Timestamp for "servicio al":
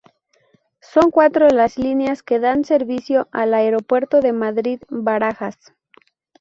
2.65-3.53